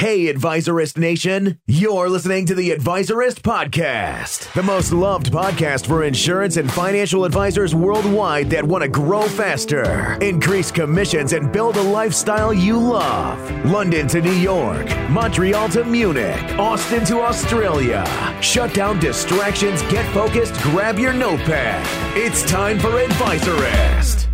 [0.00, 1.60] Hey, Advisorist Nation.
[1.66, 7.74] You're listening to the Advisorist Podcast, the most loved podcast for insurance and financial advisors
[7.74, 13.38] worldwide that want to grow faster, increase commissions, and build a lifestyle you love.
[13.66, 18.02] London to New York, Montreal to Munich, Austin to Australia.
[18.40, 21.86] Shut down distractions, get focused, grab your notepad.
[22.16, 24.28] It's time for Advisorist.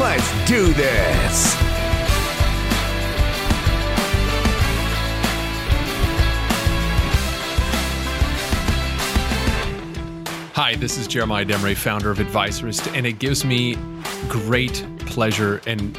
[0.00, 1.73] Let's do this.
[10.54, 13.76] Hi, this is Jeremiah Desmarais, founder of Advisorist, and it gives me
[14.28, 15.98] great pleasure and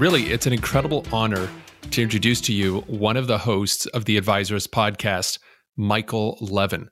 [0.00, 1.48] really it's an incredible honor
[1.90, 5.40] to introduce to you one of the hosts of the Advisorist podcast,
[5.76, 6.88] Michael Levin.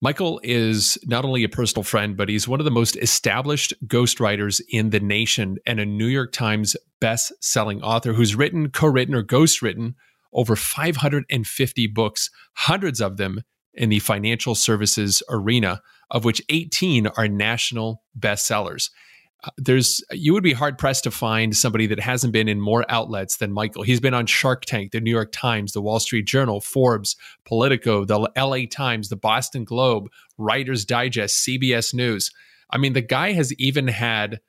[0.00, 4.60] Michael is not only a personal friend, but he's one of the most established ghostwriters
[4.68, 9.94] in the nation and a New York Times best-selling author who's written, co-written, or ghostwritten
[10.32, 13.40] over 550 books, hundreds of them
[13.76, 18.90] in the financial services arena of which 18 are national bestsellers.
[19.44, 22.84] Uh, there's you would be hard pressed to find somebody that hasn't been in more
[22.88, 23.82] outlets than Michael.
[23.82, 28.04] He's been on Shark Tank, the New York Times, the Wall Street Journal, Forbes, Politico,
[28.04, 32.30] the LA Times, the Boston Globe, Writer's Digest, CBS News.
[32.70, 34.40] I mean, the guy has even had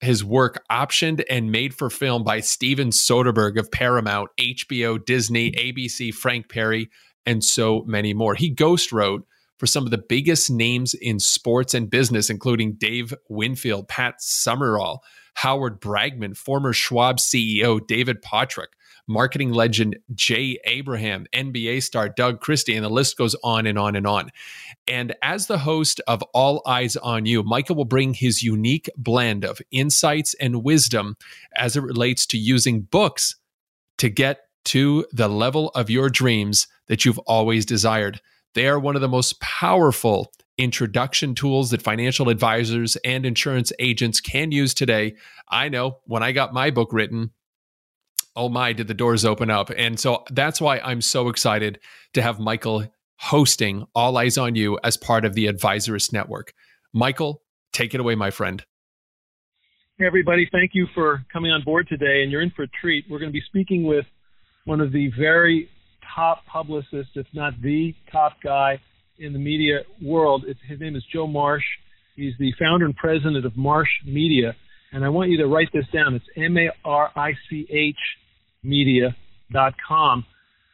[0.00, 6.12] his work optioned and made for film by Steven Soderbergh of Paramount, HBO, Disney, ABC,
[6.12, 6.90] Frank Perry,
[7.26, 8.34] and so many more.
[8.34, 9.26] He ghost wrote
[9.58, 15.04] for some of the biggest names in sports and business, including Dave Winfield, Pat Summerall,
[15.34, 18.72] Howard Bragman, former Schwab CEO David Pottruck,
[19.06, 23.96] marketing legend Jay Abraham, NBA star Doug Christie, and the list goes on and on
[23.96, 24.30] and on.
[24.88, 29.44] And as the host of All Eyes on You, Michael will bring his unique blend
[29.44, 31.16] of insights and wisdom
[31.56, 33.36] as it relates to using books
[33.98, 38.20] to get to the level of your dreams that you've always desired.
[38.54, 44.20] They are one of the most powerful introduction tools that financial advisors and insurance agents
[44.20, 45.14] can use today.
[45.48, 47.30] I know when I got my book written,
[48.36, 49.70] oh my, did the doors open up.
[49.76, 51.80] And so that's why I'm so excited
[52.14, 52.86] to have Michael
[53.16, 56.52] hosting All Eyes on You as part of the Advisorist Network.
[56.92, 57.42] Michael,
[57.72, 58.64] take it away, my friend.
[59.98, 60.48] Hey, everybody.
[60.50, 62.22] Thank you for coming on board today.
[62.22, 63.04] And you're in for a treat.
[63.08, 64.06] We're going to be speaking with
[64.64, 65.68] one of the very
[66.14, 68.80] top publicists, if not the top guy
[69.18, 70.44] in the media world.
[70.66, 71.60] His name is Joe Marich.
[72.16, 74.54] He's the founder and president of Marich Media.
[74.92, 76.14] And I want you to write this down.
[76.14, 77.96] It's M A R I C H
[78.62, 80.24] media.com.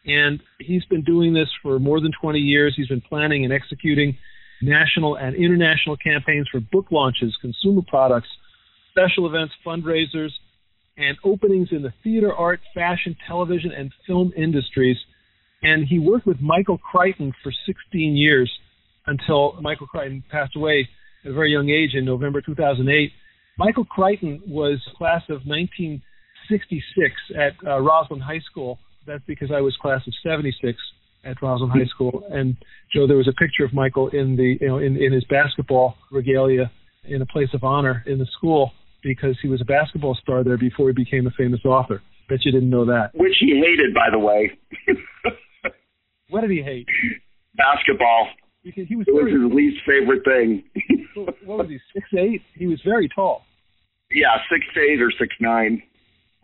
[0.06, 2.75] And he's been doing this for more than 20 years.
[2.76, 4.16] He's been planning and executing
[4.60, 8.28] national and international campaigns for book launches, consumer products,
[8.91, 10.31] special events, fundraisers,
[10.99, 14.97] and openings in the theater, art, fashion, television, and film industries.
[15.63, 18.51] And he worked with Michael Crichton for 16 years
[19.07, 20.89] until Michael Crichton passed away
[21.25, 23.13] at a very young age in November 2008.
[23.59, 28.79] Michael Crichton was class of 1966 at uh, Roslyn High School.
[29.07, 30.79] That's because I was class of 76
[31.25, 32.25] at Roslyn High School.
[32.31, 32.57] And
[32.93, 35.97] Joe, there was a picture of Michael in the you know in, in his basketball
[36.11, 36.71] regalia
[37.05, 38.73] in a place of honor in the school
[39.03, 42.03] because he was a basketball star there before he became a famous author.
[42.29, 43.11] Bet you didn't know that.
[43.15, 44.59] Which he hated, by the way.
[46.31, 46.87] What did he hate?
[47.57, 48.29] Basketball.
[48.63, 50.65] Because he was, it was his least favorite thing.
[51.45, 51.79] what was he?
[51.95, 52.43] Six eight.
[52.55, 53.45] He was very tall.
[54.11, 55.83] Yeah, six eight or six nine.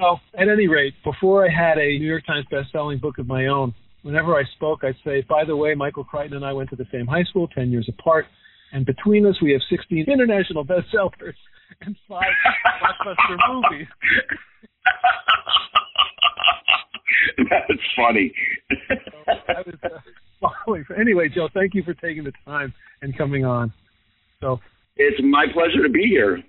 [0.00, 3.46] Oh, at any rate, before I had a New York Times best-selling book of my
[3.46, 6.76] own, whenever I spoke, I'd say, "By the way, Michael Crichton and I went to
[6.76, 8.26] the same high school, ten years apart,
[8.74, 11.34] and between us, we have 16 international bestsellers
[11.80, 12.22] and five
[12.82, 13.86] blockbuster movies."
[17.38, 18.32] That's funny.
[20.40, 23.72] so uh, anyway, Joe, thank you for taking the time and coming on.
[24.40, 24.60] So
[24.96, 26.42] it's my pleasure to be here.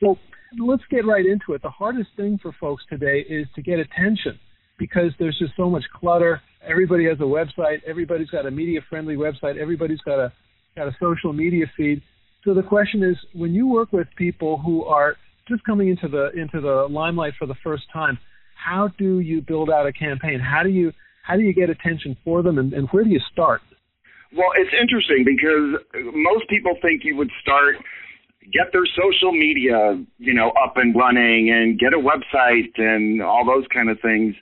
[0.00, 0.18] So
[0.58, 1.62] let's get right into it.
[1.62, 4.38] The hardest thing for folks today is to get attention
[4.78, 6.40] because there's just so much clutter.
[6.66, 7.82] Everybody has a website.
[7.86, 9.58] Everybody's got a media-friendly website.
[9.58, 10.32] Everybody's got a
[10.76, 12.02] got a social media feed.
[12.44, 15.16] So the question is, when you work with people who are
[15.48, 18.18] just coming into the into the limelight for the first time,
[18.56, 20.40] how do you build out a campaign?
[20.40, 20.92] How do you
[21.22, 23.62] how do you get attention for them, and, and where do you start?
[24.36, 25.80] Well, it's interesting because
[26.12, 27.76] most people think you would start
[28.52, 33.46] get their social media, you know, up and running and get a website and all
[33.46, 34.34] those kind of things.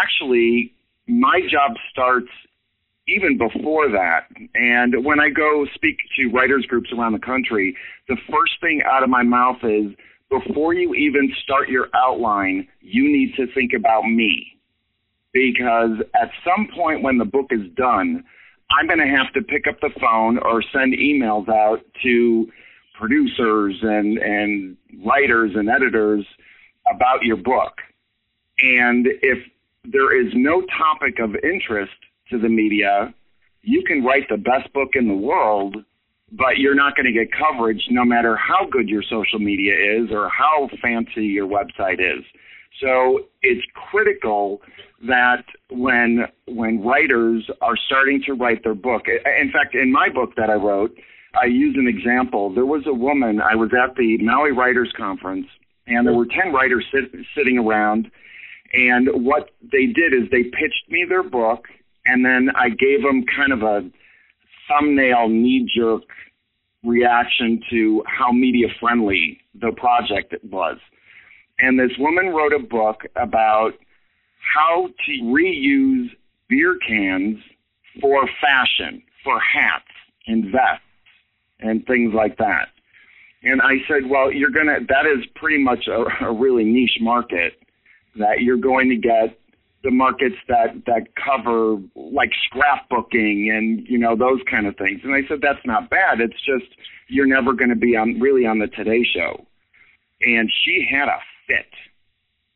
[0.00, 0.72] Actually,
[1.08, 2.30] my job starts
[3.08, 4.28] even before that.
[4.54, 7.76] And when I go speak to writers groups around the country,
[8.08, 9.92] the first thing out of my mouth is
[10.30, 14.54] before you even start your outline, you need to think about me.
[15.32, 18.24] because at some point when the book is done,
[18.70, 22.48] I'm going to have to pick up the phone or send emails out to
[22.98, 26.24] producers and, and writers and editors
[26.92, 27.74] about your book.
[28.60, 29.38] And if
[29.84, 31.92] there is no topic of interest
[32.30, 33.14] to the media,
[33.62, 35.76] you can write the best book in the world,
[36.32, 40.10] but you're not going to get coverage no matter how good your social media is
[40.10, 42.24] or how fancy your website is.
[42.80, 44.62] So it's critical
[45.06, 50.34] that when when writers are starting to write their book, in fact, in my book
[50.36, 50.96] that I wrote,
[51.40, 52.52] I use an example.
[52.52, 53.40] There was a woman.
[53.40, 55.46] I was at the Maui Writers Conference,
[55.86, 58.10] and there were ten writers sit, sitting around.
[58.72, 61.68] And what they did is they pitched me their book,
[62.08, 63.88] and then I gave them kind of a
[64.66, 66.02] thumbnail knee jerk
[66.82, 70.78] reaction to how media friendly the project was.
[71.58, 73.72] And this woman wrote a book about
[74.54, 76.08] how to reuse
[76.48, 77.38] beer cans
[78.00, 79.84] for fashion, for hats
[80.26, 80.84] and vests
[81.60, 82.68] and things like that.
[83.42, 86.98] And I said, well, you're going to, that is pretty much a, a really niche
[87.00, 87.60] market
[88.16, 89.38] that you're going to get
[89.84, 95.00] the markets that, that cover like scrapbooking and, you know, those kind of things.
[95.04, 96.20] And I said, that's not bad.
[96.20, 96.66] It's just,
[97.08, 99.46] you're never going to be on really on the Today Show.
[100.20, 101.72] And she had a fit.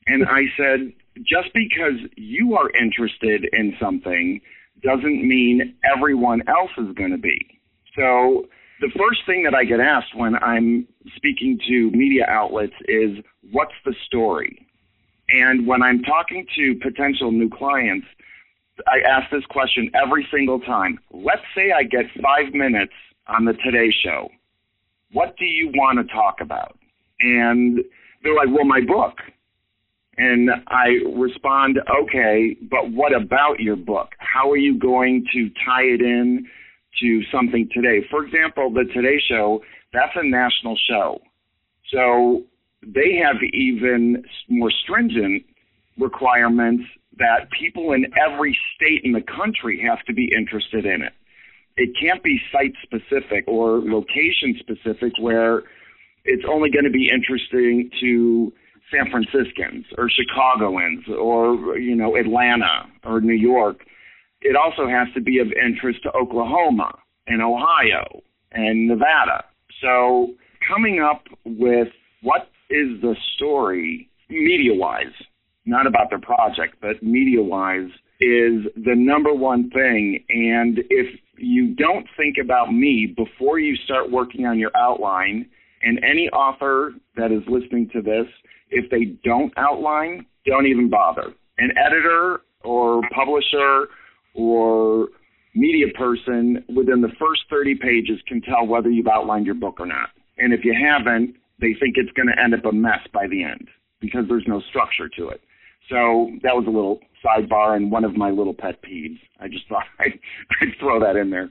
[0.06, 4.40] And I said, just because you are interested in something
[4.82, 7.60] doesn't mean everyone else is going to be.
[7.94, 8.48] So
[8.80, 13.18] the first thing that I get asked when I'm speaking to media outlets is,
[13.52, 14.66] what's the story?
[15.32, 18.06] And when I'm talking to potential new clients,
[18.86, 20.98] I ask this question every single time.
[21.10, 22.92] Let's say I get five minutes
[23.26, 24.28] on the Today Show.
[25.12, 26.78] What do you want to talk about?
[27.20, 27.78] And
[28.22, 29.18] they're like, well, my book.
[30.18, 34.10] And I respond, okay, but what about your book?
[34.18, 36.46] How are you going to tie it in
[37.00, 38.06] to something today?
[38.10, 39.62] For example, the Today Show,
[39.94, 41.20] that's a national show.
[41.90, 42.44] So
[42.82, 45.44] they have even more stringent
[45.98, 46.84] requirements
[47.18, 51.12] that people in every state in the country have to be interested in it.
[51.76, 55.62] It can't be site specific or location specific where
[56.24, 58.52] it's only going to be interesting to
[58.90, 63.84] San Franciscans or Chicagoans or you know Atlanta or New York.
[64.40, 69.44] It also has to be of interest to Oklahoma and Ohio and Nevada.
[69.80, 70.34] So
[70.68, 71.88] coming up with
[72.22, 75.12] what is the story media wise,
[75.66, 80.24] not about the project, but media wise is the number one thing.
[80.28, 85.48] And if you don't think about me before you start working on your outline,
[85.82, 88.26] and any author that is listening to this,
[88.70, 91.34] if they don't outline, don't even bother.
[91.58, 93.88] An editor or publisher
[94.34, 95.08] or
[95.54, 99.86] media person within the first 30 pages can tell whether you've outlined your book or
[99.86, 100.10] not.
[100.38, 103.44] And if you haven't, they think it's going to end up a mess by the
[103.44, 103.68] end
[104.00, 105.40] because there's no structure to it.
[105.88, 109.18] So that was a little sidebar and one of my little pet peeves.
[109.40, 110.18] I just thought I'd,
[110.60, 111.50] I'd throw that in there.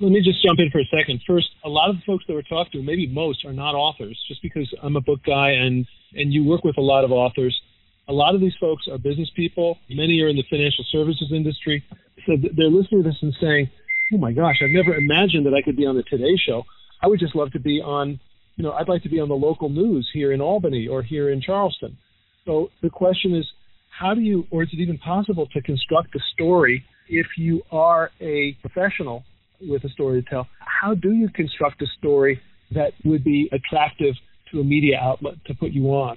[0.00, 1.20] Let me just jump in for a second.
[1.26, 4.16] First, a lot of the folks that we're talking to, maybe most, are not authors.
[4.28, 7.60] Just because I'm a book guy and and you work with a lot of authors,
[8.06, 9.76] a lot of these folks are business people.
[9.90, 11.84] Many are in the financial services industry,
[12.26, 13.70] so they're listening to this and saying,
[14.12, 16.64] "Oh my gosh, I've never imagined that I could be on the Today Show.
[17.02, 18.20] I would just love to be on,
[18.58, 21.30] you know, I'd like to be on the local news here in Albany or here
[21.30, 21.96] in Charleston."
[22.44, 23.46] So the question is,
[23.88, 28.10] how do you, or is it even possible to construct a story if you are
[28.20, 29.24] a professional
[29.60, 30.46] with a story to tell.
[30.60, 32.40] How do you construct a story
[32.72, 34.14] that would be attractive
[34.52, 36.16] to a media outlet to put you on?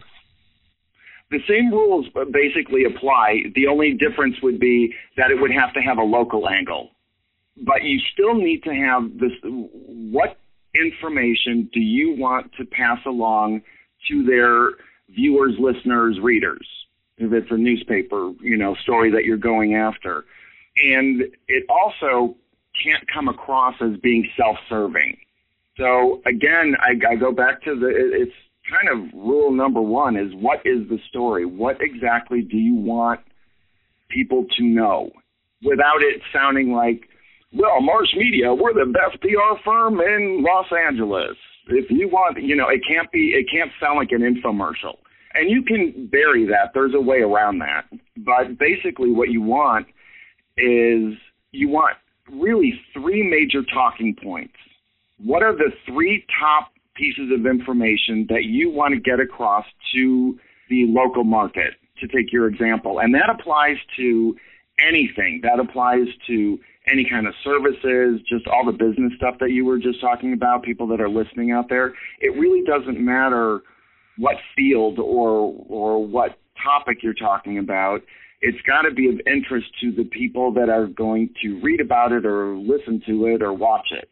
[1.32, 3.44] The same rules basically apply.
[3.56, 6.92] The only difference would be that it would have to have a local angle.
[7.66, 10.38] But you still need to have this what
[10.76, 13.62] information do you want to pass along
[14.10, 14.72] to their
[15.10, 16.68] viewers, listeners, readers?
[17.18, 20.26] If it's a newspaper, you know, story that you're going after.
[20.78, 22.36] And it also
[22.84, 25.18] can't come across as being self-serving.
[25.78, 28.32] So again, I, I go back to the it's
[28.70, 31.46] kind of rule number one is what is the story?
[31.46, 33.20] What exactly do you want
[34.10, 35.12] people to know
[35.64, 37.08] without it sounding like,
[37.54, 41.36] well, Marich Media, we're the best PR firm in Los Angeles.
[41.68, 44.98] If you want, you know, it can't be, it can't sound like an infomercial.
[45.34, 46.72] And you can bury that.
[46.74, 47.86] There's a way around that.
[48.18, 49.88] But basically, what you want
[50.58, 51.14] is
[51.52, 51.98] you want
[52.30, 54.54] really three major talking points.
[55.18, 60.40] What are the three top pieces of information that you want to get across to
[60.70, 64.36] the local market, to take your example, and that applies to
[64.80, 65.42] anything.
[65.44, 69.78] That applies to any kind of services, just all the business stuff that you were
[69.78, 71.94] just talking about, people that are listening out there.
[72.20, 73.62] It really doesn't matter
[74.18, 78.02] what field or or what topic you're talking about.
[78.42, 82.12] It's got to be of interest to the people that are going to read about
[82.12, 84.10] it or listen to it or watch it.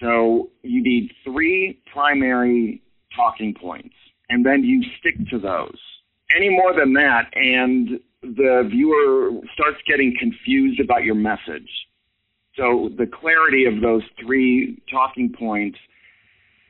[0.00, 2.82] So you need three primary
[3.16, 3.94] talking points,
[4.28, 5.78] and then you stick to those.
[6.36, 11.68] Any more than that, and the viewer starts getting confused about your message.
[12.56, 15.78] So the clarity of those three talking points,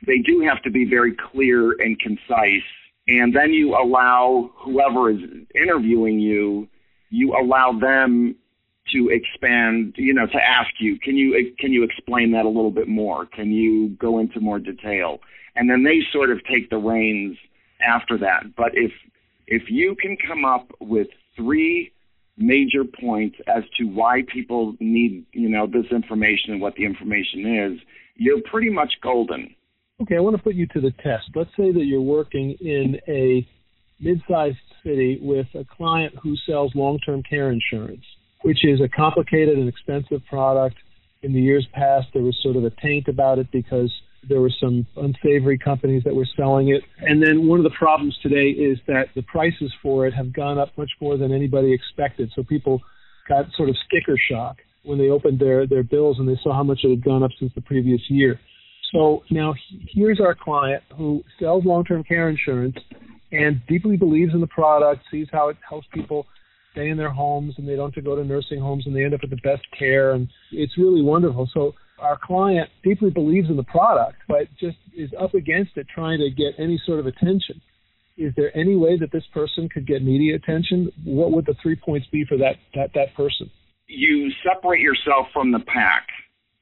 [0.05, 2.63] they do have to be very clear and concise.
[3.07, 5.19] And then you allow whoever is
[5.53, 6.67] interviewing you,
[7.09, 8.35] you allow them
[8.93, 12.71] to expand, you know, to ask you, can you can you explain that a little
[12.71, 13.25] bit more?
[13.25, 15.19] Can you go into more detail?
[15.55, 17.37] And then they sort of take the reins
[17.81, 18.55] after that.
[18.55, 18.91] But if
[19.47, 21.91] if you can come up with three
[22.37, 27.73] major points as to why people need, you know, this information and what the information
[27.73, 27.79] is,
[28.15, 29.55] you're pretty much golden.
[30.01, 31.29] Okay, I want to put you to the test.
[31.35, 33.47] Let's say that you're working in a
[33.99, 38.03] mid-sized city with a client who sells long-term care insurance,
[38.41, 40.75] which is a complicated and expensive product.
[41.23, 43.91] In the years past, there was sort of a taint about it because
[44.27, 46.83] there were some unsavory companies that were selling it.
[47.01, 50.57] And then one of the problems today is that the prices for it have gone
[50.57, 52.31] up much more than anybody expected.
[52.35, 52.81] So people
[53.27, 56.63] got sort of sticker shock when they opened their, their bills and they saw how
[56.63, 58.39] much it had gone up since the previous year.
[58.91, 59.53] So now
[59.89, 62.77] here's our client who sells long term care insurance
[63.31, 66.27] and deeply believes in the product, sees how it helps people
[66.71, 69.03] stay in their homes and they don't have to go to nursing homes and they
[69.03, 71.49] end up with the best care and it's really wonderful.
[71.53, 76.19] So our client deeply believes in the product, but just is up against it trying
[76.19, 77.61] to get any sort of attention.
[78.17, 80.91] Is there any way that this person could get media attention?
[81.03, 83.49] What would the three points be for that, that, that person?
[83.87, 86.07] You separate yourself from the pack.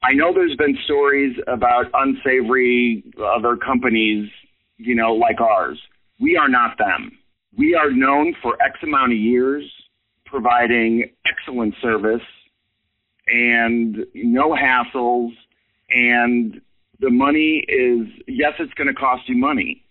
[0.02, 4.28] I know there's been stories about unsavory other companies,
[4.76, 5.80] you know, like ours.
[6.20, 7.12] We are not them.
[7.56, 9.64] We are known for X amount of years
[10.26, 12.22] providing excellent service
[13.28, 15.32] and no hassles
[15.90, 16.60] and
[17.00, 19.82] the money is yes it's going to cost you money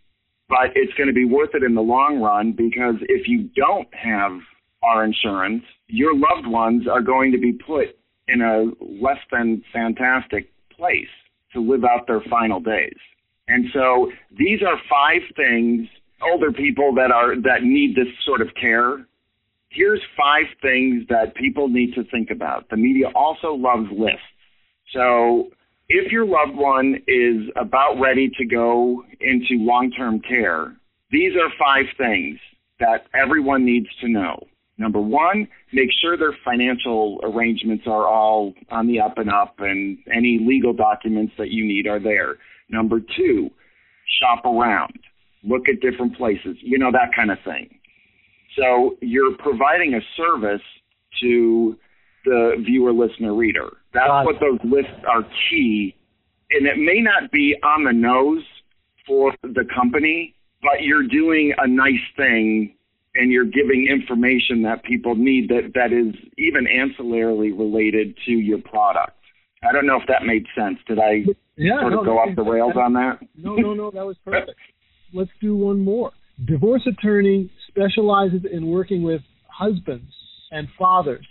[0.50, 3.94] but it's going to be worth it in the long run because if you don't
[3.94, 4.40] have
[4.84, 7.96] our insurance your loved ones are going to be put
[8.28, 8.66] in a
[9.04, 11.08] less than fantastic place
[11.54, 12.98] to live out their final days.
[13.48, 15.88] And so these are five things
[16.22, 19.06] older people that are that need this sort of care
[19.74, 22.70] here's five things that people need to think about.
[22.70, 24.20] The media also loves lists.
[24.94, 25.50] So
[25.90, 30.76] if your loved one is about ready to go into long term care,
[31.12, 32.40] these are five things
[32.80, 34.48] that everyone needs to know.
[34.78, 39.98] Number one, make sure their financial arrangements are all on the up and up and
[40.12, 42.38] any legal documents that you need are there.
[42.70, 43.52] Number two,
[44.20, 44.98] shop around,
[45.44, 47.80] look at different places, you know, that kind of thing.
[48.58, 50.62] So you're providing a service
[51.22, 51.78] to
[52.26, 53.70] the viewer, listener, reader.
[53.94, 55.96] That's what those lists are key.
[56.52, 58.44] And it may not be on the nose
[59.08, 62.76] for the company, but you're doing a nice thing
[63.16, 68.60] and you're giving information that people need that, that is even ancillarily related to your
[68.60, 69.18] product.
[69.68, 70.80] I don't know if that made sense.
[70.88, 73.20] Did I yeah, sort no, of go off the rails on that?
[73.36, 74.60] No, no, no, that was perfect.
[75.14, 76.12] Let's do one more.
[76.46, 80.12] Divorce attorney specializes in working with husbands
[80.52, 81.26] and fathers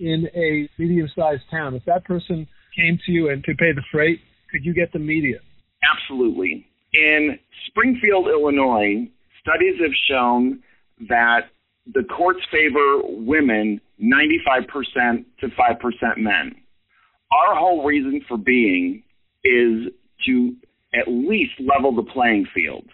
[0.00, 1.74] in a medium sized town.
[1.74, 2.46] If that person
[2.76, 5.38] came to you and could pay the freight, could you get the media?
[5.82, 6.66] Absolutely.
[6.92, 9.08] In Springfield, Illinois,
[9.40, 10.60] studies have shown
[11.08, 11.50] that
[11.94, 16.54] the courts favor women 95% to 5% men.
[17.30, 19.02] Our whole reason for being
[19.44, 19.88] is
[20.26, 20.56] to
[20.94, 22.86] at least level the playing field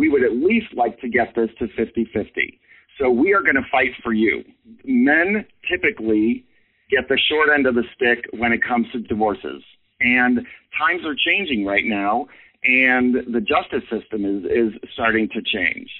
[0.00, 2.58] we would at least like to get this to 50 50.
[2.98, 4.42] So we are going to fight for you.
[4.82, 6.46] Men typically
[6.90, 9.62] get the short end of the stick when it comes to divorces.
[10.00, 10.40] And
[10.78, 12.28] times are changing right now,
[12.64, 15.90] and the justice system is, is starting to change.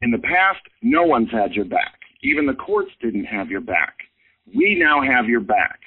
[0.00, 1.98] In the past, no one's had your back.
[2.22, 3.96] Even the courts didn't have your back.
[4.56, 5.78] We now have your back.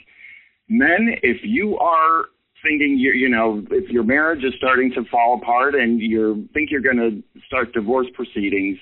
[0.69, 2.25] Men, if you are
[2.65, 6.71] thinking you you know if your marriage is starting to fall apart and you think
[6.71, 8.77] you're going to start divorce proceedings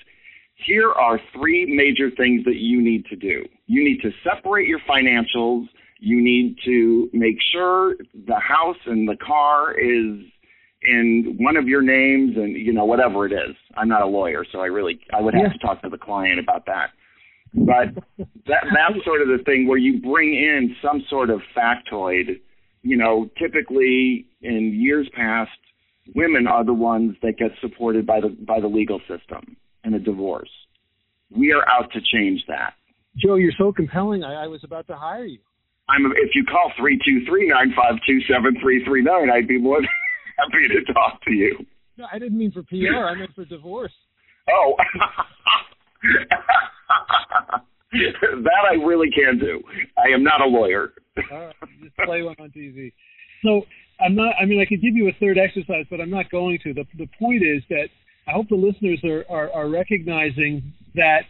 [0.54, 4.80] here are three major things that you need to do you need to separate your
[4.80, 5.66] financials
[6.00, 10.20] you need to make sure the house and the car is
[10.82, 14.44] in one of your names and you know whatever it is i'm not a lawyer
[14.50, 15.52] so i really i would have yeah.
[15.52, 16.90] to talk to the client about that
[17.54, 17.94] But
[18.46, 22.40] that that's sort of the thing where you bring in some sort of factoid.
[22.84, 25.50] You know, typically in years past,
[26.14, 29.98] women are the ones that get supported by the by the legal system in a
[29.98, 30.50] divorce.
[31.34, 32.74] We are out to change that.
[33.16, 34.22] Joe, you're so compelling.
[34.22, 35.38] I, I was about to hire you.
[35.88, 39.48] I'm if you call three two three nine five two seven three three nine, I'd
[39.48, 39.88] be more than
[40.38, 41.64] happy to talk to you.
[41.96, 42.96] No, I didn't mean for PR.
[42.96, 43.92] I meant for divorce.
[44.46, 44.76] Oh.
[48.44, 49.62] that I really can do.
[49.96, 50.92] I am not a lawyer.
[51.16, 52.92] just play one on TV.
[53.42, 53.62] So
[54.00, 54.34] I'm not.
[54.40, 56.74] I mean, I could give you a third exercise, but I'm not going to.
[56.74, 57.88] The the point is that
[58.26, 61.22] I hope the listeners are are, are recognizing that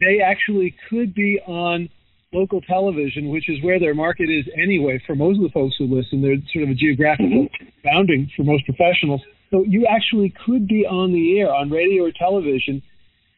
[0.00, 1.88] they actually could be on
[2.32, 5.86] local television, which is where their market is anyway for most of the folks who
[5.86, 6.20] listen.
[6.20, 7.66] They're sort of a geographical mm-hmm.
[7.84, 9.22] bounding for most professionals.
[9.50, 12.82] So you actually could be on the air on radio or television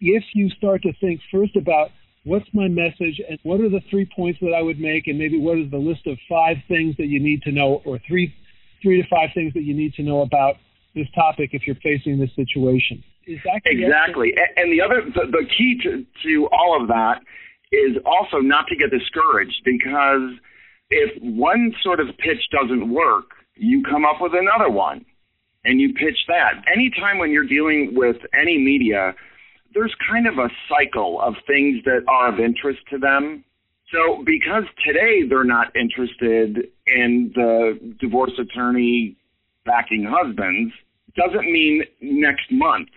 [0.00, 1.90] if you start to think first about
[2.26, 5.38] what's my message and what are the three points that I would make and maybe
[5.38, 8.34] what is the list of five things that you need to know or three
[8.82, 10.56] three to five things that you need to know about
[10.94, 13.02] this topic if you're facing this situation.
[13.26, 13.82] Exactly.
[13.82, 14.34] exactly.
[14.56, 17.20] And the other the, the key to, to all of that
[17.72, 20.30] is also not to get discouraged because
[20.90, 25.04] if one sort of pitch doesn't work, you come up with another one
[25.64, 26.64] and you pitch that.
[26.72, 29.14] Anytime when you're dealing with any media,
[29.76, 33.44] there's kind of a cycle of things that are of interest to them.
[33.92, 39.16] So because today they're not interested in the divorce attorney
[39.66, 40.72] backing husbands,
[41.14, 42.88] doesn't mean next month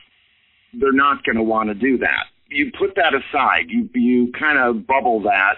[0.73, 2.27] they're not going to want to do that.
[2.47, 3.65] You put that aside.
[3.67, 5.55] You you kind of bubble that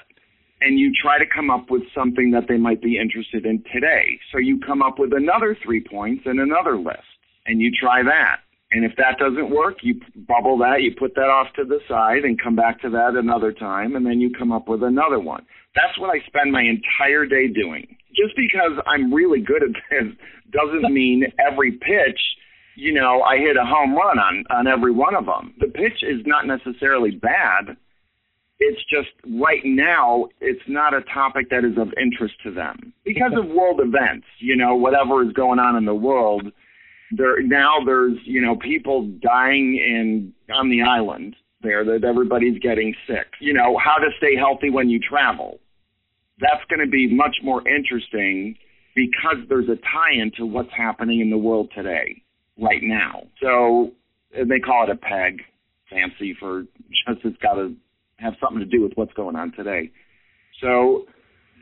[0.60, 4.20] and you try to come up with something that they might be interested in today.
[4.32, 7.00] So you come up with another 3 points and another list
[7.46, 8.38] and you try that.
[8.72, 12.24] And if that doesn't work, you bubble that, you put that off to the side
[12.24, 15.46] and come back to that another time, and then you come up with another one.
[15.76, 17.98] That's what I spend my entire day doing.
[18.16, 20.14] Just because I'm really good at this
[20.52, 22.20] doesn't mean every pitch,
[22.76, 25.54] you know, I hit a home run on, on every one of them.
[25.60, 27.76] The pitch is not necessarily bad.
[28.60, 29.10] It's just
[29.42, 33.82] right now, it's not a topic that is of interest to them because of world
[33.82, 36.54] events, you know, whatever is going on in the world
[37.12, 42.96] there now there's you know people dying in on the island there that everybody's getting
[43.08, 43.28] sick.
[43.40, 45.60] You know how to stay healthy when you travel.
[46.40, 48.58] That's going to be much more interesting
[48.96, 52.24] because there's a tie-in to what's happening in the world today,
[52.60, 53.28] right now.
[53.42, 53.92] So
[54.32, 55.44] they call it a peg,
[55.90, 56.64] fancy for
[57.06, 57.76] just it's got to
[58.18, 59.92] have something to do with what's going on today.
[60.62, 61.06] So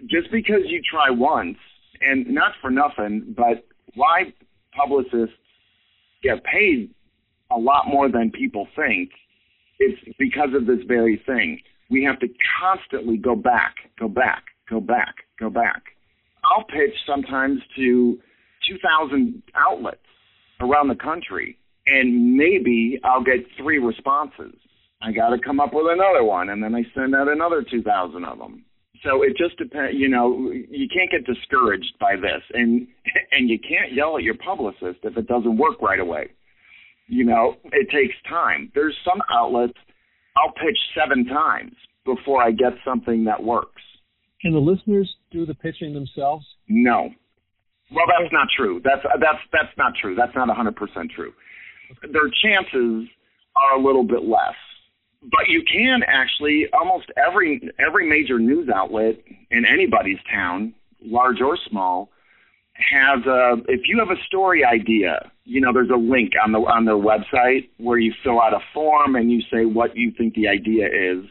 [0.08, 1.58] just because you try once,
[2.02, 4.34] and not for nothing, but why
[4.72, 5.36] publicists
[6.22, 6.94] get paid
[7.52, 9.12] a lot more than people think,
[9.80, 11.62] it's because of this very thing.
[11.90, 12.30] We have to
[12.60, 15.84] constantly go back, go back, go back, go back.
[16.44, 18.20] I'll pitch sometimes to
[18.68, 20.06] 2,000 outlets
[20.60, 24.54] around the country, and maybe I'll get three responses.
[25.02, 28.26] I got to come up with another one, and then I send out another 2,000
[28.26, 28.66] of them
[29.04, 29.96] so it just depends.
[29.98, 32.88] You know, you can't get discouraged by this, and
[33.32, 36.30] and you can't yell at your publicist if it doesn't work right away.
[37.08, 38.72] You know, it takes time.
[38.76, 39.74] There's some outlets
[40.38, 41.74] I'll pitch seven times
[42.06, 43.82] before I get something that works.
[44.42, 46.46] Can the listeners do the pitching themselves?
[46.68, 47.10] No.
[47.92, 48.82] Well, that's not true.
[48.84, 50.16] That's that's that's not true.
[50.16, 50.76] That's not 100%
[51.16, 51.34] true.
[52.04, 53.10] Their chances
[53.56, 54.56] are a little bit less
[55.24, 59.18] but you can actually almost every every major news outlet
[59.52, 62.10] in anybody's town, large or small,
[62.76, 66.60] has a if you have a story idea, you know, there's a link on the
[66.60, 70.36] on their website where you fill out a form and you say what you think
[70.36, 71.26] the idea is.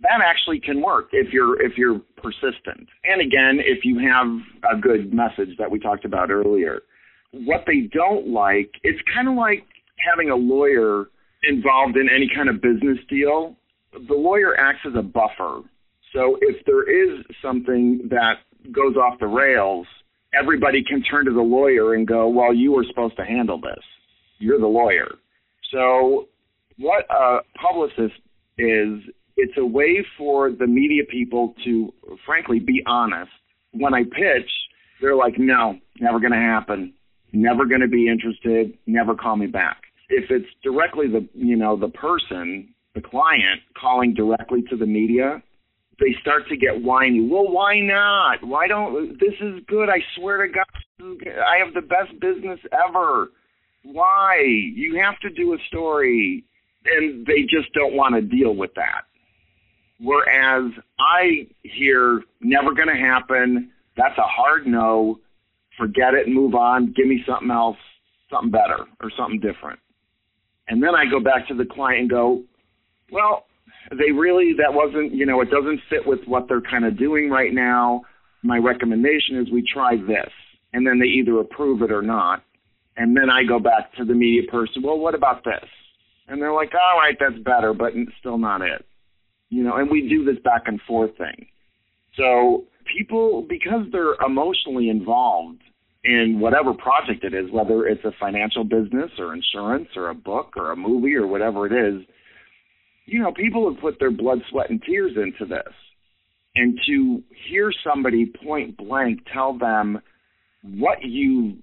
[0.00, 2.88] That actually can work if you're if you're persistent.
[3.04, 4.26] And again, if you have
[4.70, 6.82] a good message that we talked about earlier.
[7.32, 9.66] What they don't like, it's kind of like
[9.98, 11.06] having a lawyer
[11.44, 13.56] involved in any kind of business deal,
[14.08, 15.62] the lawyer acts as a buffer.
[16.12, 18.36] So if there is something that
[18.72, 19.86] goes off the rails,
[20.38, 23.82] everybody can turn to the lawyer and go, well, you were supposed to handle this.
[24.38, 25.16] You're the lawyer.
[25.72, 26.28] So
[26.78, 28.20] what a publicist
[28.58, 29.00] is,
[29.36, 31.92] it's a way for the media people to,
[32.24, 33.30] frankly, be honest.
[33.72, 34.50] When I pitch,
[35.00, 36.94] they're like, no, never going to happen.
[37.32, 38.76] Never going to be interested.
[38.86, 44.14] Never call me back if it's directly the you know the person, the client calling
[44.14, 45.42] directly to the media,
[45.98, 47.26] they start to get whiny.
[47.28, 48.44] Well, why not?
[48.46, 49.88] Why don't this is good?
[49.88, 50.66] I swear to God,
[51.00, 53.28] I have the best business ever.
[53.82, 54.42] Why?
[54.42, 56.44] You have to do a story,
[56.84, 59.04] and they just don't want to deal with that.
[59.98, 63.70] Whereas I hear never going to happen.
[63.96, 65.20] That's a hard no.
[65.78, 66.92] Forget it and move on.
[66.94, 67.78] Give me something else,
[68.30, 69.78] something better or something different.
[70.68, 72.42] And then I go back to the client and go,
[73.12, 73.46] well,
[73.90, 77.30] they really, that wasn't, you know, it doesn't fit with what they're kind of doing
[77.30, 78.02] right now.
[78.42, 80.30] My recommendation is we try this.
[80.72, 82.42] And then they either approve it or not.
[82.96, 85.68] And then I go back to the media person, well, what about this?
[86.28, 88.84] And they're like, all right, that's better, but still not it.
[89.48, 91.46] You know, and we do this back and forth thing.
[92.16, 92.64] So
[92.96, 95.60] people, because they're emotionally involved
[96.06, 100.52] in whatever project it is, whether it's a financial business or insurance or a book
[100.56, 102.06] or a movie or whatever it is,
[103.06, 105.72] you know, people have put their blood, sweat, and tears into this.
[106.54, 110.00] And to hear somebody point blank tell them
[110.62, 111.58] what you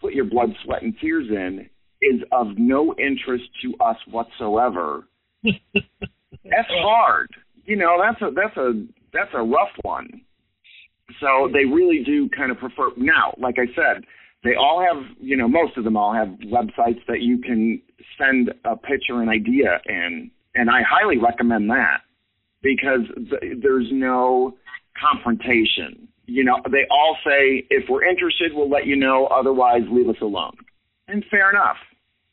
[0.00, 1.68] put your blood, sweat, and tears in
[2.00, 5.06] is of no interest to us whatsoever.
[5.42, 7.28] that's hard.
[7.64, 10.22] You know, that's a that's a that's a rough one.
[11.20, 14.04] So they really do kind of prefer now, like I said,
[14.44, 17.80] they all have, you know, most of them all have websites that you can
[18.16, 22.00] send a picture and idea in and I highly recommend that
[22.62, 24.56] because th- there's no
[25.00, 26.08] confrontation.
[26.26, 29.26] You know, they all say, if we're interested, we'll let you know.
[29.26, 30.56] Otherwise, leave us alone.
[31.06, 31.76] And fair enough.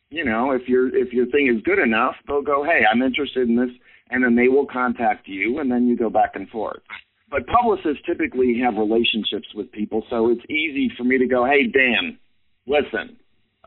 [0.09, 3.47] You know, if your if your thing is good enough, they'll go, hey, I'm interested
[3.47, 3.69] in this,
[4.09, 6.81] and then they will contact you, and then you go back and forth.
[7.29, 11.67] But publicists typically have relationships with people, so it's easy for me to go, hey,
[11.67, 12.19] Dan,
[12.67, 13.17] listen,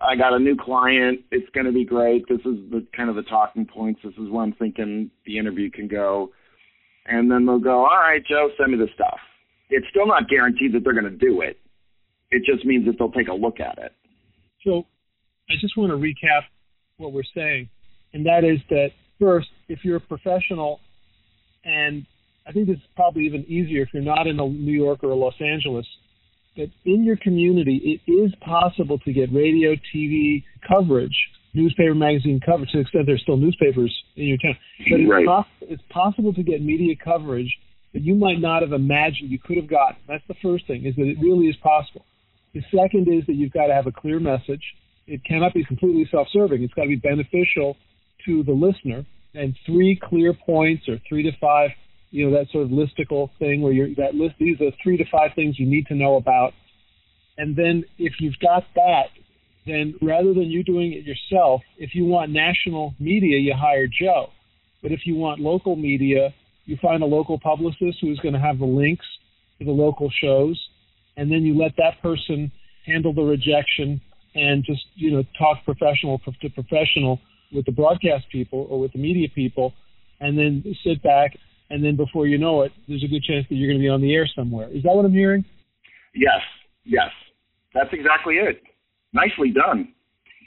[0.00, 1.20] I got a new client.
[1.32, 2.24] It's going to be great.
[2.28, 4.00] This is the kind of the talking points.
[4.04, 6.30] This is where I'm thinking the interview can go.
[7.06, 9.18] And then they'll go, all right, Joe, send me the stuff.
[9.70, 11.58] It's still not guaranteed that they're going to do it.
[12.30, 13.92] It just means that they'll take a look at it.
[14.64, 14.86] So
[15.50, 16.42] I just want to recap
[16.98, 17.68] what we're saying.
[18.12, 20.80] And that is that first, if you're a professional,
[21.64, 22.06] and
[22.48, 25.10] I think this is probably even easier if you're not in a New York or
[25.10, 25.86] a Los Angeles,
[26.56, 31.14] that in your community, it is possible to get radio, TV coverage,
[31.52, 34.56] newspaper, magazine coverage, to the extent there's still newspapers in your town.
[34.90, 35.44] But it's, right.
[35.60, 37.54] it's possible to get media coverage
[37.92, 39.96] that you might not have imagined you could have gotten.
[40.08, 42.04] That's the first thing, is that it really is possible.
[42.54, 44.62] The second is that you've got to have a clear message.
[45.06, 46.62] It cannot be completely self-serving.
[46.62, 47.76] It's got to be beneficial
[48.24, 49.04] to the listener.
[49.34, 51.70] And three clear points or three to five
[52.10, 55.04] you know that sort of listicle thing where you're that list these are three to
[55.10, 56.52] five things you need to know about.
[57.36, 59.08] And then if you've got that
[59.66, 64.30] then rather than you doing it yourself if you want national media you hire joe.
[64.82, 68.58] But if you want local media you find a local publicist who's going to have
[68.58, 69.06] the links
[69.58, 70.58] to the local shows
[71.16, 72.50] and then you let that person
[72.86, 74.00] handle the rejection
[74.34, 77.20] and just you know talk professional to professional
[77.52, 79.74] with the broadcast people or with the media people
[80.20, 81.36] and then sit back
[81.70, 83.88] and then before you know it, there's a good chance that you're going to be
[83.88, 84.68] on the air somewhere.
[84.68, 85.44] Is that what I'm hearing?
[86.14, 86.40] Yes,
[86.84, 87.10] yes,
[87.74, 88.62] that's exactly it.
[89.12, 89.92] Nicely done.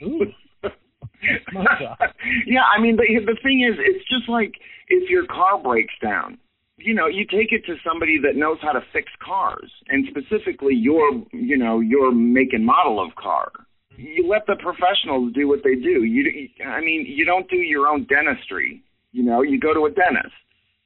[2.46, 4.52] yeah, I mean, the, the thing is, it's just like
[4.88, 6.38] if your car breaks down,
[6.76, 10.74] you know, you take it to somebody that knows how to fix cars, and specifically
[10.74, 13.52] your, you know, your make and model of car.
[13.96, 16.02] You let the professionals do what they do.
[16.02, 18.82] You, I mean, you don't do your own dentistry.
[19.12, 20.32] You know, you go to a dentist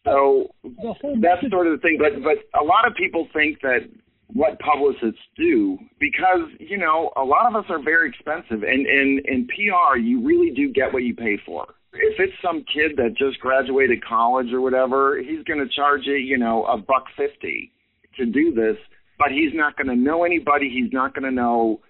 [0.07, 0.49] so
[1.21, 1.99] that's sort of the thing.
[1.99, 3.81] But but a lot of people think that
[4.33, 9.21] what publicists do because you know a lot of us are very expensive, and in
[9.27, 11.66] in PR you really do get what you pay for.
[11.92, 16.14] If it's some kid that just graduated college or whatever, he's going to charge you
[16.14, 17.73] you know a buck fifty
[18.16, 18.77] to do this,
[19.19, 20.71] but he's not going to know anybody.
[20.71, 21.81] He's not going to know.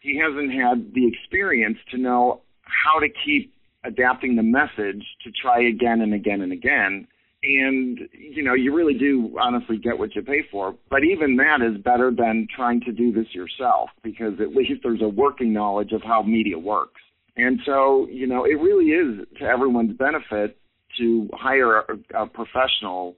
[0.00, 3.54] He hasn't had the experience to know how to keep
[3.84, 7.06] adapting the message to try again and again and again
[7.42, 10.74] and you know you really do honestly get what you pay for.
[10.90, 15.02] But even that is better than trying to do this yourself because at least there's
[15.02, 17.00] a working knowledge of how media works.
[17.36, 20.56] And so you know it really is to everyone's benefit
[20.98, 23.16] to hire a, a professional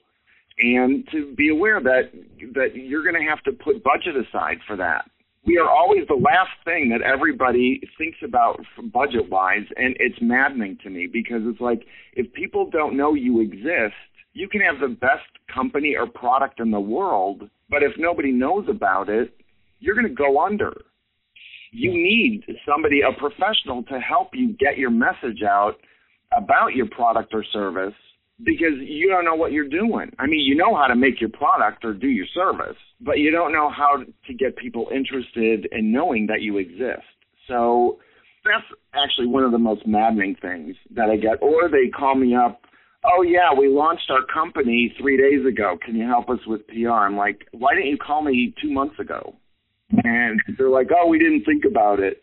[0.58, 2.10] and to be aware that
[2.54, 5.10] that you're going to have to put budget aside for that.
[5.46, 10.78] We are always the last thing that everybody thinks about budget wise and it's maddening
[10.82, 11.84] to me because it's like
[12.14, 13.92] if people don't know you exist
[14.34, 18.66] you can have the best company or product in the world, but if nobody knows
[18.68, 19.34] about it,
[19.78, 20.72] you're going to go under.
[21.70, 25.74] You need somebody, a professional, to help you get your message out
[26.36, 27.94] about your product or service
[28.38, 30.10] because you don't know what you're doing.
[30.18, 33.30] I mean, you know how to make your product or do your service, but you
[33.30, 37.06] don't know how to get people interested in knowing that you exist.
[37.46, 37.98] So
[38.44, 41.40] that's actually one of the most maddening things that I get.
[41.40, 42.63] Or they call me up
[43.04, 45.78] oh yeah, we launched our company three days ago.
[45.84, 46.90] Can you help us with PR?
[46.90, 49.34] I'm like, why didn't you call me two months ago?
[50.02, 52.22] And they're like, oh, we didn't think about it.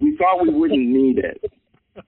[0.00, 1.52] We thought we wouldn't need it.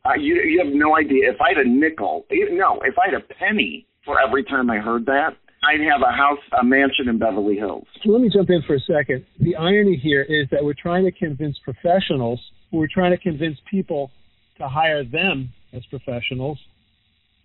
[0.06, 1.28] Uh, you, you have no idea.
[1.28, 4.78] If I had a nickel, no, if I had a penny for every time I
[4.78, 5.30] heard that,
[5.64, 7.84] I'd have a house, a mansion in Beverly Hills.
[8.02, 9.26] So let me jump in for a second.
[9.40, 14.10] The irony here is that we're trying to convince professionals, we're trying to convince people
[14.58, 16.58] to hire them as professionals,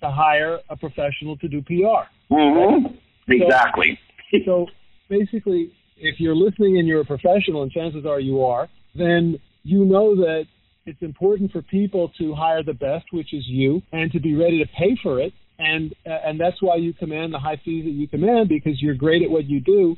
[0.01, 2.07] to hire a professional to do PR.
[2.31, 2.95] Mm-hmm.
[3.27, 3.99] Exactly.
[4.31, 4.67] So, so
[5.10, 9.86] basically, if you're listening and you're a professional, and chances are you are, then you
[9.86, 10.45] know that
[10.86, 14.63] it's important for people to hire the best, which is you, and to be ready
[14.63, 17.91] to pay for it and uh, and that's why you command the high fees that
[17.91, 19.95] you command because you're great at what you do.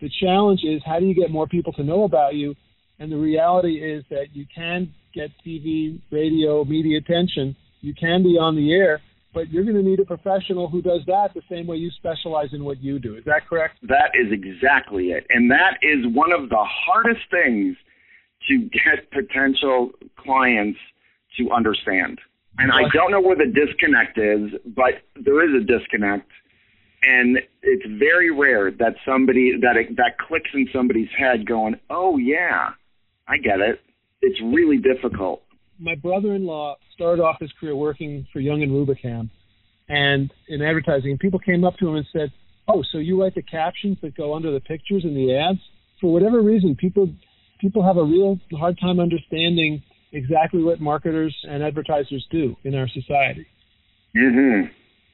[0.00, 2.54] The challenge is how do you get more people to know about you?
[2.98, 7.56] And the reality is that you can get TV, radio, media attention.
[7.80, 9.00] You can be on the air,
[9.34, 12.48] but you're going to need a professional who does that the same way you specialize
[12.52, 13.16] in what you do.
[13.16, 13.78] Is that correct?
[13.82, 15.26] That is exactly it.
[15.30, 17.76] And that is one of the hardest things
[18.48, 20.78] to get potential clients
[21.36, 22.20] to understand.
[22.58, 26.28] And I don't know where the disconnect is, but there is a disconnect.
[27.04, 32.18] And it's very rare that somebody that it, that clicks in somebody's head, going, "Oh
[32.18, 32.70] yeah,
[33.28, 33.80] I get it."
[34.20, 35.44] It's really difficult.
[35.78, 39.30] My brother-in-law started off his career working for Young and Rubicam,
[39.88, 41.12] and in advertising.
[41.12, 42.32] And people came up to him and said,
[42.66, 45.60] "Oh, so you write the captions that go under the pictures in the ads?"
[46.00, 47.08] For whatever reason, people
[47.60, 52.88] people have a real hard time understanding exactly what marketers and advertisers do in our
[52.88, 53.46] society.
[54.16, 54.68] Mm-hmm.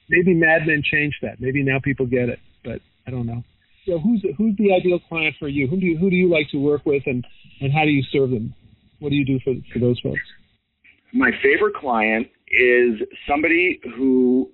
[0.09, 1.41] Maybe Mad Men changed that.
[1.41, 3.43] Maybe now people get it, but I don't know.
[3.87, 5.67] So who's who's the ideal client for you?
[5.67, 7.27] Who do you who do you like to work with, and
[7.61, 8.55] and how do you serve them?
[9.01, 10.21] What do you do for for those folks?
[11.17, 14.51] My favorite client is somebody who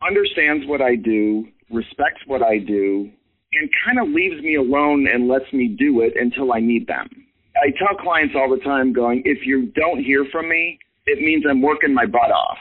[0.00, 3.10] understands what I do, respects what I do,
[3.52, 7.10] and kind of leaves me alone and lets me do it until I need them.
[7.56, 11.44] I tell clients all the time, going, if you don't hear from me, it means
[11.46, 12.58] I'm working my butt off.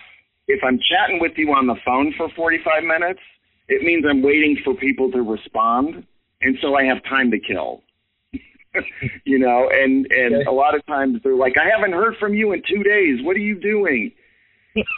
[0.49, 3.21] If I'm chatting with you on the phone for 45 minutes,
[3.69, 6.05] it means I'm waiting for people to respond,
[6.41, 7.81] and so I have time to kill.
[9.25, 10.45] you know, and and okay.
[10.45, 13.23] a lot of times they're like, I haven't heard from you in two days.
[13.23, 14.11] What are you doing?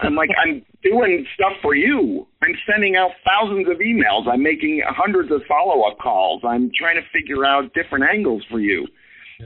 [0.02, 2.28] I'm like, I'm doing stuff for you.
[2.42, 4.28] I'm sending out thousands of emails.
[4.28, 6.42] I'm making hundreds of follow up calls.
[6.44, 8.88] I'm trying to figure out different angles for you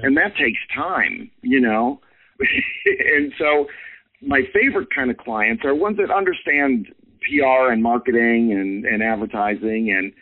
[0.02, 2.00] and that takes time, you know.
[2.86, 3.67] and so,
[4.22, 6.88] my favorite kind of clients are ones that understand
[7.22, 10.13] PR and marketing and, and advertising, and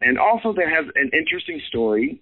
[0.00, 2.20] and also that has an interesting story,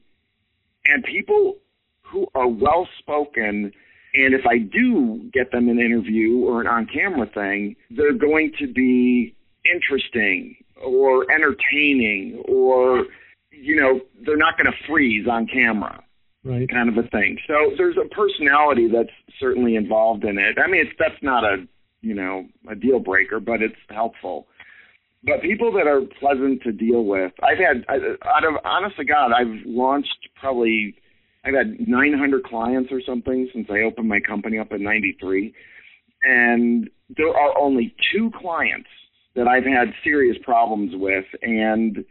[0.86, 1.56] and people
[2.02, 3.72] who are well spoken.
[4.14, 8.52] And if I do get them an interview or an on camera thing, they're going
[8.58, 9.34] to be
[9.72, 13.06] interesting or entertaining or,
[13.50, 16.02] you know, they're not going to freeze on camera.
[16.44, 16.68] right.
[16.68, 17.38] kind of a thing.
[17.46, 20.58] So there's a personality that's certainly involved in it.
[20.62, 21.66] I mean, it's that's not a
[22.00, 24.46] you know a deal breaker, but it's helpful.
[25.24, 29.30] But people that are pleasant to deal with, I've had out of honest to God,
[29.32, 30.96] I've launched probably
[31.44, 35.54] I've had 900 clients or something since I opened my company up in '93,
[36.22, 38.88] and there are only two clients
[39.34, 42.04] that I've had serious problems with, and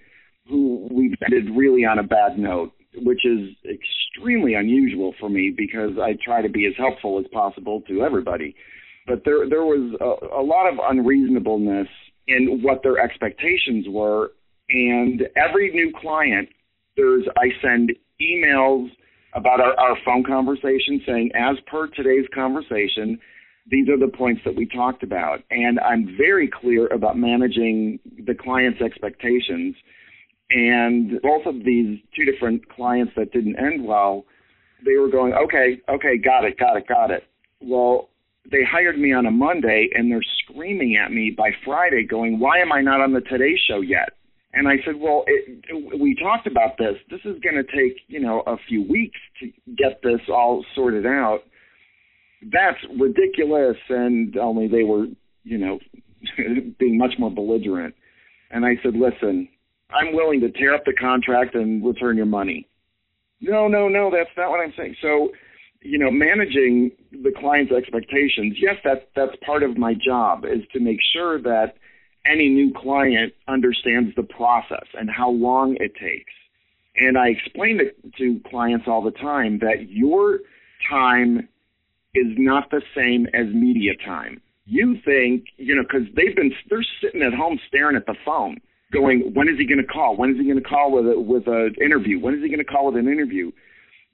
[0.48, 5.92] who we've ended really on a bad note which is extremely unusual for me because
[6.02, 8.56] I try to be as helpful as possible to everybody.
[9.08, 11.88] But there there was a, a lot of unreasonableness
[12.28, 14.32] in what their expectations were,
[14.70, 16.50] and every new client,
[16.96, 18.90] there's I send emails
[19.34, 23.20] about our, our phone conversation saying, as per today's conversation,
[23.68, 25.44] these are the points that we talked about.
[25.50, 29.76] And I'm very clear about managing the client's expectations
[30.52, 34.26] and both of these two different clients that didn't end well,
[34.86, 37.24] they were going, okay, okay, got it, got it, got it.
[37.62, 38.10] Well,
[38.50, 42.60] they hired me on a Monday and they're screaming at me by Friday, going, why
[42.60, 44.10] am I not on the Today Show yet?
[44.54, 46.96] And I said, well, it, we talked about this.
[47.10, 51.06] This is going to take, you know, a few weeks to get this all sorted
[51.06, 51.42] out.
[52.42, 53.78] That's ridiculous.
[53.88, 55.06] And only they were,
[55.44, 55.80] you know,
[56.80, 57.96] being much more belligerent.
[58.50, 59.48] And I said, listen,
[59.90, 62.68] I'm willing to tear up the contract and return your money.
[63.40, 64.96] No, no, no, that's not what I'm saying.
[65.02, 65.30] So,
[65.82, 70.80] you know, managing the client's expectations, yes, that's that's part of my job is to
[70.80, 71.76] make sure that
[72.26, 76.34] any new client understands the process and how long it takes.
[76.96, 80.40] And I explain to, to clients all the time that your
[80.90, 81.48] time
[82.14, 84.42] is not the same as media time.
[84.66, 88.58] you think, you know, because they've been they're sitting at home staring at the phone,
[88.92, 90.16] going, when is he going to call?
[90.16, 92.20] When is he going to call with a with an interview?
[92.20, 93.52] When is he going to call with an interview?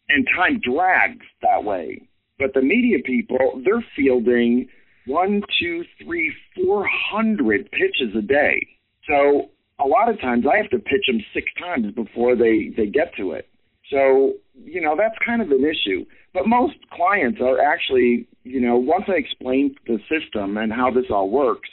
[0.10, 2.08] And time drags that way.
[2.40, 4.70] But the media people, they're fielding
[5.06, 8.68] one, two, three, four hundred pitches a day.
[9.08, 12.88] So a lot of times I have to pitch them six times before they they
[12.88, 13.50] get to it.
[13.90, 16.06] So you know that's kind of an issue.
[16.34, 21.06] But most clients are actually, you know, once I explain the system and how this
[21.10, 21.70] all works,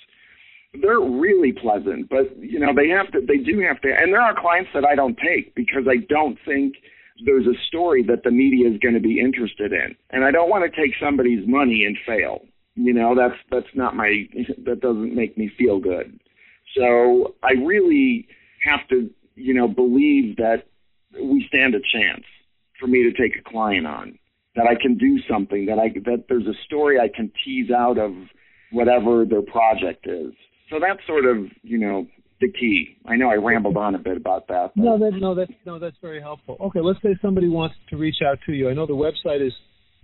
[0.80, 2.08] they're really pleasant.
[2.08, 4.84] But you know, they have to, they do have to, and there are clients that
[4.84, 6.74] I don't take because I don't think
[7.24, 10.50] there's a story that the media is going to be interested in, and I don't
[10.50, 12.42] want to take somebody's money and fail.
[12.74, 14.24] You know, that's that's not my
[14.64, 16.18] that doesn't make me feel good.
[16.76, 18.26] So I really
[18.64, 20.64] have to, you know, believe that
[21.12, 22.24] we stand a chance
[22.80, 24.18] for me to take a client on,
[24.56, 27.98] that I can do something, that I that there's a story I can tease out
[27.98, 28.12] of
[28.72, 30.32] whatever their project is.
[30.70, 32.06] So that's sort of, you know,
[32.44, 32.96] the key.
[33.06, 34.72] I know I rambled on a bit about that.
[34.76, 34.84] But.
[34.84, 36.56] No, that no, that's no, that's very helpful.
[36.60, 38.68] Okay, let's say somebody wants to reach out to you.
[38.68, 39.52] I know the website is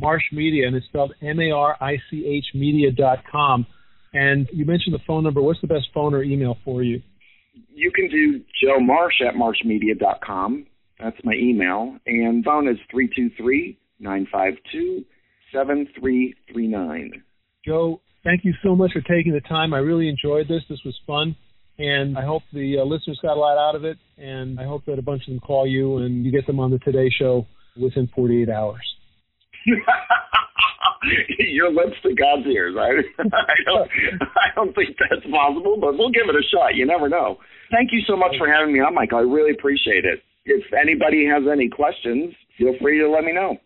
[0.03, 3.67] Marich Media, and it's spelled M-A-R-I-C-H Media dot com.
[4.13, 5.41] And you mentioned the phone number.
[5.41, 7.03] What's the best phone or email for you?
[7.73, 10.67] You can do Joe Marich at marichmedia.com.
[10.99, 11.97] That's my email.
[12.07, 15.05] And phone is 323 952
[15.53, 17.23] 7339.
[17.65, 19.75] Joe, thank you so much for taking the time.
[19.75, 20.63] I really enjoyed this.
[20.69, 21.37] This was fun.
[21.81, 23.97] And I hope the uh, listeners got a lot out of it.
[24.19, 26.71] And I hope that a bunch of them call you and you get them on
[26.71, 27.47] the Today Show
[27.81, 28.83] within 48 hours.
[31.39, 32.77] Your lips to God's ears.
[32.79, 33.91] I, I don't,
[34.21, 36.75] I don't think that's possible, but we'll give it a shot.
[36.75, 37.39] You never know.
[37.71, 39.19] Thank you so much for having me on, Michael.
[39.19, 40.21] I really appreciate it.
[40.45, 43.57] If anybody has any questions, feel free to let me know.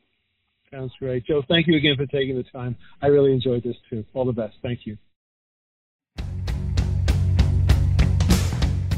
[0.70, 1.26] Sounds great.
[1.26, 2.76] Joe, thank you again for taking the time.
[3.02, 4.04] I really enjoyed this too.
[4.14, 4.54] All the best.
[4.62, 4.96] Thank you.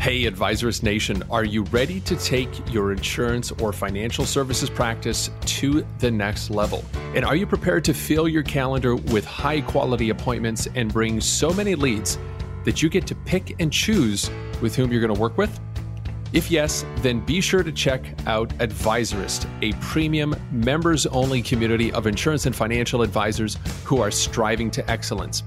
[0.07, 5.85] Hey, Advisorist Nation, are you ready to take your insurance or financial services practice to
[5.99, 6.85] the next level?
[7.17, 11.53] And are you prepared to fill your calendar with high quality appointments and bring so
[11.53, 12.21] many leads
[12.63, 14.31] that you get to pick and choose
[14.63, 15.59] with whom you're going to work with?
[16.33, 22.07] If yes, then be sure to check out Advisorist, a premium members only community of
[22.07, 25.43] insurance and financial advisors who are striving to excellence.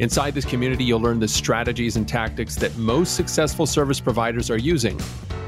[0.00, 4.58] Inside this community, you'll learn the strategies and tactics that most successful service providers are
[4.58, 4.98] using,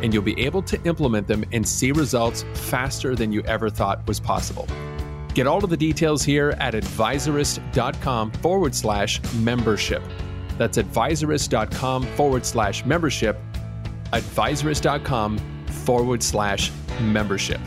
[0.02, 4.06] and you'll be able to implement them and see results faster than you ever thought
[4.06, 4.68] was possible.
[5.32, 10.02] Get all of the details here at advisorist.com forward slash membership.
[10.58, 13.40] That's advisorist.com forward slash membership.
[14.12, 15.38] Advisorist.com
[15.86, 17.60] forward slash membership.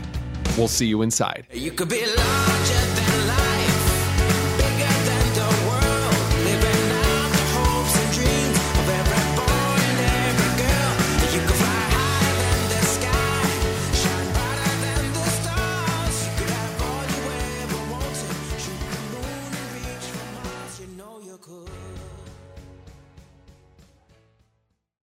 [0.56, 1.48] We'll see you inside.
[1.50, 2.85] You could be larger.